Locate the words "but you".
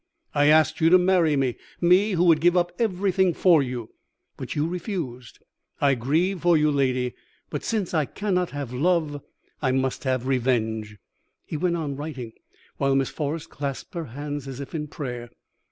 4.35-4.65